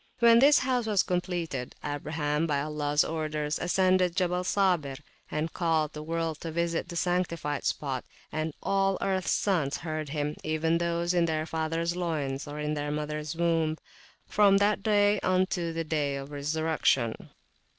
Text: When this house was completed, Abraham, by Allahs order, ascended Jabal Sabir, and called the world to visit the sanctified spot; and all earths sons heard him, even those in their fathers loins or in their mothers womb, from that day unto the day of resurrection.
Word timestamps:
When 0.17 0.39
this 0.39 0.57
house 0.65 0.87
was 0.87 1.03
completed, 1.03 1.75
Abraham, 1.83 2.47
by 2.47 2.57
Allahs 2.59 3.03
order, 3.03 3.43
ascended 3.45 4.15
Jabal 4.15 4.43
Sabir, 4.43 4.97
and 5.29 5.53
called 5.53 5.93
the 5.93 6.01
world 6.01 6.39
to 6.41 6.51
visit 6.51 6.89
the 6.89 6.95
sanctified 6.95 7.65
spot; 7.65 8.03
and 8.31 8.55
all 8.63 8.97
earths 8.99 9.29
sons 9.29 9.77
heard 9.85 10.09
him, 10.09 10.35
even 10.43 10.79
those 10.79 11.13
in 11.13 11.25
their 11.25 11.45
fathers 11.45 11.95
loins 11.95 12.47
or 12.47 12.59
in 12.59 12.73
their 12.73 12.89
mothers 12.89 13.35
womb, 13.35 13.77
from 14.25 14.57
that 14.57 14.81
day 14.81 15.19
unto 15.19 15.71
the 15.71 15.83
day 15.83 16.15
of 16.15 16.31
resurrection. 16.31 17.29